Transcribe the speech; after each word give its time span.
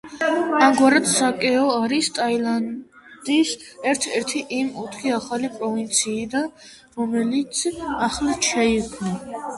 ამგვარად, 0.67 1.03
საკეო 1.09 1.65
არის 1.73 2.09
ტაილანდის 2.19 3.51
ერთ-ერთი 3.91 4.43
იმ 4.61 4.73
ოთხი 4.85 5.15
ახალი 5.19 5.53
პროვინციიდან, 5.59 6.51
რომელიც 7.03 7.63
ახლად 8.09 8.53
შეიქმნა. 8.53 9.43